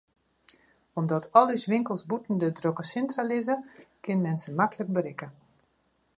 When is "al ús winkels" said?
1.41-2.03